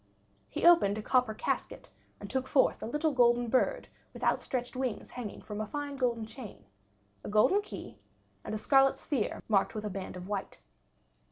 [0.49, 5.11] He opened a copper casket and took forth a little golden bird with outstretched wings
[5.11, 6.65] hanging from a fine golden chain,
[7.23, 7.99] a golden key,
[8.43, 10.59] and a scarlet sphere marked with a band of white.